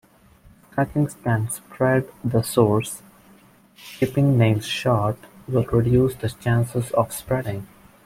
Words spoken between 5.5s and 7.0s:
reduce the chances